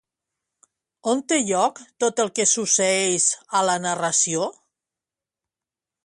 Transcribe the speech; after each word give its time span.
On 1.11 1.19
té 1.33 1.37
lloc 1.49 1.81
tot 2.03 2.23
el 2.23 2.31
que 2.39 2.45
succeeix 2.53 3.27
a 3.59 3.61
la 3.71 3.75
narració? 3.87 4.47